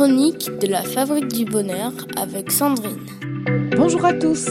chroniques 0.00 0.48
de 0.62 0.66
la 0.66 0.82
Fabrique 0.82 1.28
du 1.28 1.44
Bonheur 1.44 1.92
avec 2.16 2.50
Sandrine. 2.50 3.04
Bonjour 3.76 4.02
à 4.06 4.14
tous. 4.14 4.48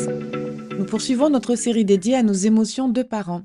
Nous 0.78 0.86
poursuivons 0.86 1.32
notre 1.32 1.56
série 1.56 1.86
dédiée 1.86 2.14
à 2.14 2.22
nos 2.22 2.34
émotions 2.34 2.88
de 2.88 3.02
parents. 3.02 3.42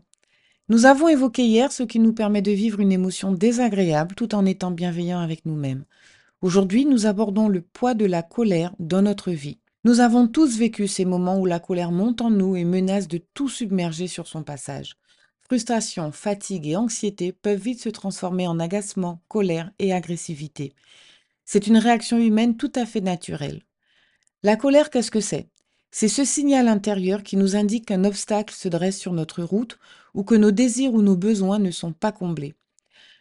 Nous 0.68 0.84
avons 0.84 1.08
évoqué 1.08 1.46
hier 1.46 1.72
ce 1.72 1.82
qui 1.82 2.00
nous 2.00 2.12
permet 2.12 2.42
de 2.42 2.50
vivre 2.50 2.80
une 2.80 2.92
émotion 2.92 3.32
désagréable 3.32 4.14
tout 4.16 4.34
en 4.34 4.44
étant 4.44 4.70
bienveillant 4.70 5.18
avec 5.18 5.46
nous-mêmes. 5.46 5.86
Aujourd'hui, 6.42 6.84
nous 6.84 7.06
abordons 7.06 7.48
le 7.48 7.62
poids 7.62 7.94
de 7.94 8.04
la 8.04 8.22
colère 8.22 8.74
dans 8.78 9.00
notre 9.00 9.30
vie. 9.30 9.60
Nous 9.84 10.00
avons 10.00 10.28
tous 10.28 10.58
vécu 10.58 10.86
ces 10.86 11.06
moments 11.06 11.40
où 11.40 11.46
la 11.46 11.58
colère 11.58 11.90
monte 11.90 12.20
en 12.20 12.28
nous 12.28 12.54
et 12.54 12.64
menace 12.64 13.08
de 13.08 13.22
tout 13.32 13.48
submerger 13.48 14.08
sur 14.08 14.26
son 14.26 14.42
passage. 14.42 14.96
Frustration, 15.40 16.12
fatigue 16.12 16.66
et 16.66 16.76
anxiété 16.76 17.32
peuvent 17.32 17.58
vite 17.58 17.80
se 17.80 17.88
transformer 17.88 18.46
en 18.46 18.60
agacement, 18.60 19.22
colère 19.28 19.70
et 19.78 19.94
agressivité. 19.94 20.74
C'est 21.44 21.66
une 21.66 21.78
réaction 21.78 22.18
humaine 22.18 22.56
tout 22.56 22.72
à 22.74 22.86
fait 22.86 23.00
naturelle. 23.00 23.62
La 24.42 24.56
colère, 24.56 24.90
qu'est-ce 24.90 25.10
que 25.10 25.20
c'est? 25.20 25.48
C'est 25.90 26.08
ce 26.08 26.24
signal 26.24 26.68
intérieur 26.68 27.22
qui 27.22 27.36
nous 27.36 27.56
indique 27.56 27.86
qu'un 27.86 28.04
obstacle 28.04 28.54
se 28.54 28.68
dresse 28.68 28.98
sur 28.98 29.12
notre 29.12 29.42
route 29.42 29.78
ou 30.14 30.24
que 30.24 30.34
nos 30.34 30.50
désirs 30.50 30.94
ou 30.94 31.02
nos 31.02 31.16
besoins 31.16 31.58
ne 31.58 31.70
sont 31.70 31.92
pas 31.92 32.12
comblés. 32.12 32.54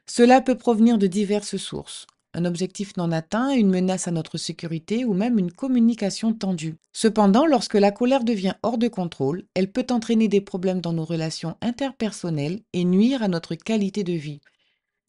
Cela 0.06 0.42
peut 0.42 0.58
provenir 0.58 0.98
de 0.98 1.08
diverses 1.08 1.58
sources 1.58 2.08
un 2.34 2.46
objectif 2.46 2.98
non 2.98 3.12
atteint, 3.12 3.52
une 3.52 3.70
menace 3.70 4.08
à 4.08 4.12
notre 4.12 4.38
sécurité 4.38 5.06
ou 5.06 5.14
même 5.14 5.38
une 5.38 5.52
communication 5.52 6.34
tendue. 6.34 6.78
Cependant, 6.92 7.46
lorsque 7.46 7.76
la 7.76 7.92
colère 7.92 8.24
devient 8.24 8.56
hors 8.64 8.78
de 8.78 8.88
contrôle, 8.88 9.46
elle 9.54 9.72
peut 9.72 9.86
entraîner 9.92 10.28
des 10.28 10.42
problèmes 10.42 10.82
dans 10.82 10.94
nos 10.94 11.06
relations 11.06 11.56
interpersonnelles 11.62 12.62
et 12.74 12.86
nuire 12.86 13.22
à 13.22 13.28
notre 13.28 13.56
qualité 13.56 14.04
de 14.04 14.14
vie. 14.14 14.42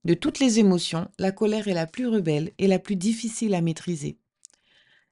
De 0.04 0.12
toutes 0.12 0.38
les 0.38 0.58
émotions, 0.58 1.08
la 1.18 1.32
colère 1.32 1.66
est 1.66 1.74
la 1.74 1.86
plus 1.86 2.06
rebelle 2.06 2.52
et 2.58 2.66
la 2.66 2.78
plus 2.78 2.96
difficile 2.96 3.54
à 3.54 3.62
maîtriser. 3.62 4.18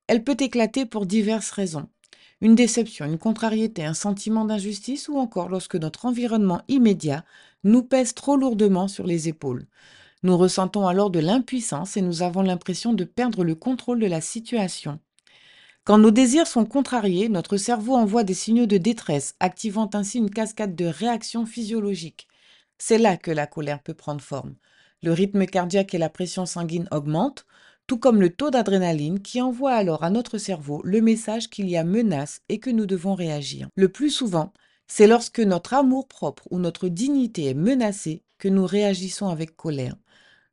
Elle 0.06 0.22
peut 0.22 0.36
éclater 0.38 0.84
pour 0.84 1.06
diverses 1.06 1.50
raisons. 1.50 1.88
Une 2.42 2.54
déception, 2.54 3.06
une 3.06 3.18
contrariété, 3.18 3.84
un 3.84 3.94
sentiment 3.94 4.44
d'injustice 4.44 5.08
ou 5.08 5.16
encore 5.16 5.48
lorsque 5.48 5.76
notre 5.76 6.04
environnement 6.04 6.60
immédiat 6.68 7.24
nous 7.64 7.82
pèse 7.82 8.12
trop 8.12 8.36
lourdement 8.36 8.86
sur 8.86 9.06
les 9.06 9.28
épaules. 9.28 9.66
Nous 10.24 10.36
ressentons 10.36 10.86
alors 10.86 11.08
de 11.08 11.20
l'impuissance 11.20 11.96
et 11.96 12.02
nous 12.02 12.22
avons 12.22 12.42
l'impression 12.42 12.92
de 12.92 13.04
perdre 13.04 13.44
le 13.44 13.54
contrôle 13.54 13.98
de 13.98 14.06
la 14.06 14.20
situation. 14.20 15.00
Quand 15.84 15.98
nos 15.98 16.10
désirs 16.10 16.46
sont 16.46 16.66
contrariés, 16.66 17.28
notre 17.28 17.56
cerveau 17.56 17.94
envoie 17.94 18.24
des 18.24 18.34
signaux 18.34 18.66
de 18.66 18.76
détresse, 18.76 19.36
activant 19.40 19.88
ainsi 19.94 20.18
une 20.18 20.30
cascade 20.30 20.76
de 20.76 20.84
réactions 20.84 21.46
physiologiques. 21.46 22.28
C'est 22.76 22.98
là 22.98 23.16
que 23.16 23.30
la 23.30 23.46
colère 23.46 23.82
peut 23.82 23.94
prendre 23.94 24.20
forme. 24.20 24.54
Le 25.02 25.12
rythme 25.12 25.46
cardiaque 25.46 25.94
et 25.94 25.98
la 25.98 26.08
pression 26.08 26.46
sanguine 26.46 26.88
augmentent, 26.92 27.44
tout 27.86 27.98
comme 27.98 28.20
le 28.20 28.30
taux 28.30 28.50
d'adrénaline 28.50 29.20
qui 29.20 29.42
envoie 29.42 29.72
alors 29.72 30.04
à 30.04 30.10
notre 30.10 30.38
cerveau 30.38 30.80
le 30.84 31.00
message 31.00 31.50
qu'il 31.50 31.68
y 31.68 31.76
a 31.76 31.84
menace 31.84 32.40
et 32.48 32.58
que 32.58 32.70
nous 32.70 32.86
devons 32.86 33.14
réagir. 33.14 33.68
Le 33.74 33.88
plus 33.88 34.10
souvent, 34.10 34.52
c'est 34.86 35.06
lorsque 35.06 35.40
notre 35.40 35.74
amour 35.74 36.06
propre 36.06 36.46
ou 36.50 36.58
notre 36.58 36.88
dignité 36.88 37.46
est 37.46 37.54
menacée 37.54 38.22
que 38.38 38.48
nous 38.48 38.66
réagissons 38.66 39.28
avec 39.28 39.56
colère. 39.56 39.96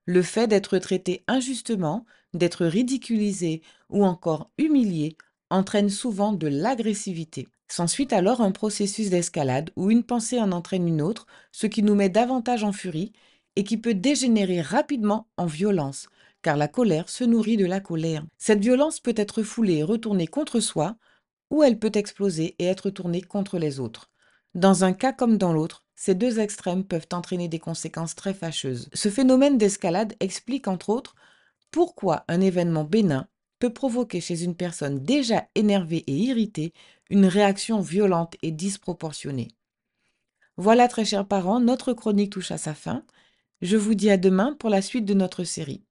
Le 0.06 0.24
fait 0.24 0.48
d'être 0.48 0.80
traité 0.80 1.24
injustement, 1.28 2.06
d'être 2.34 2.66
ridiculisé 2.66 3.62
ou 3.90 4.04
encore 4.04 4.50
humilié 4.58 5.16
entraîne 5.52 5.90
souvent 5.90 6.34
de 6.34 6.48
l'agressivité. 6.48 7.48
S'ensuit 7.68 8.08
alors 8.12 8.42
un 8.42 8.52
processus 8.52 9.12
d'escalade 9.12 9.70
où 9.76 9.92
une 9.92 10.04
pensée 10.04 10.40
en 10.40 10.52
entraîne 10.52 10.88
une 10.88 11.02
autre, 11.02 11.28
ce 11.52 11.68
qui 11.68 11.84
nous 11.84 11.94
met 11.94 12.10
davantage 12.10 12.64
en 12.64 12.72
furie 12.72 13.14
et 13.56 13.64
qui 13.64 13.78
peut 13.78 13.94
dégénérer 13.94 14.62
rapidement 14.62 15.28
en 15.38 15.46
violence, 15.46 16.08
car 16.42 16.58
la 16.58 16.68
colère 16.68 17.10
se 17.10 17.24
nourrit 17.24 17.58
de 17.58 17.66
la 17.66 17.80
colère. 17.80 18.26
Cette 18.38 18.62
violence 18.62 19.00
peut 19.00 19.14
être 19.16 19.44
foulée 19.44 19.78
et 19.78 19.84
retournée 19.84 20.28
contre 20.28 20.60
soi, 20.60 20.96
ou 21.50 21.64
elle 21.64 21.80
peut 21.80 21.92
exploser 21.94 22.56
et 22.60 22.66
être 22.66 22.90
tournée 22.90 23.22
contre 23.22 23.58
les 23.58 23.80
autres. 23.80 24.10
Dans 24.56 24.84
un 24.84 24.94
cas 24.94 25.14
comme 25.14 25.38
dans 25.38 25.54
l'autre, 25.54 25.84
ces 25.96 26.16
deux 26.16 26.40
extrêmes 26.40 26.86
peuvent 26.86 27.08
entraîner 27.12 27.48
des 27.48 27.60
conséquences 27.60 28.16
très 28.16 28.34
fâcheuses. 28.34 28.90
Ce 28.94 29.10
phénomène 29.10 29.58
d'escalade 29.58 30.16
explique 30.20 30.68
entre 30.68 30.90
autres 30.90 31.16
pourquoi 31.72 32.24
un 32.28 32.42
événement 32.42 32.84
bénin 32.84 33.28
peut 33.60 33.74
provoquer 33.74 34.22
chez 34.22 34.44
une 34.44 34.56
personne 34.56 35.04
déjà 35.04 35.48
énervée 35.56 36.04
et 36.08 36.16
irritée 36.16 36.74
une 37.10 37.26
réaction 37.26 37.82
violente 37.82 38.36
et 38.42 38.52
disproportionnée. 38.52 39.50
Voilà, 40.58 40.88
très 40.88 41.06
chers 41.06 41.28
parents, 41.28 41.60
notre 41.60 41.94
chronique 41.94 42.32
touche 42.32 42.52
à 42.52 42.58
sa 42.58 42.74
fin. 42.74 43.04
Je 43.62 43.78
vous 43.78 43.94
dis 43.94 44.10
à 44.10 44.18
demain 44.18 44.56
pour 44.58 44.70
la 44.70 44.82
suite 44.82 45.06
de 45.06 45.14
notre 45.14 45.44
série. 45.44 45.84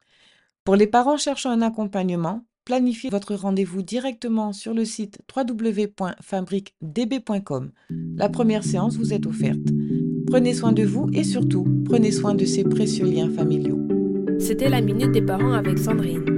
Pour 0.65 0.75
les 0.77 0.87
parents 0.87 1.17
cherchant 1.17 1.51
un 1.51 1.63
accompagnement, 1.63 2.45
planifiez 2.65 3.11
votre 3.11 3.35
rendez-vous 3.35 3.83
directement 3.83 4.53
sur 4.53 4.75
le 4.75 4.85
site 4.85 5.19
www.fabriquedb.com. 5.35 7.73
La 8.17 8.29
première 8.29 8.63
séance 8.65 8.97
vous 8.97 9.13
est 9.13 9.27
offerte. 9.27 9.59
Prenez 10.27 10.55
soin 10.55 10.73
de 10.73 10.85
vous 10.85 11.09
et 11.13 11.25
surtout, 11.25 11.67
prenez 11.85 12.13
soin 12.13 12.35
de 12.35 12.45
ces 12.45 12.65
précieux 12.65 13.07
liens 13.07 13.31
familiaux. 13.31 13.81
C'était 14.39 14.69
la 14.69 14.83
Minute 14.83 15.13
des 15.13 15.23
Parents 15.23 15.53
avec 15.53 15.79
Sandrine. 15.79 16.38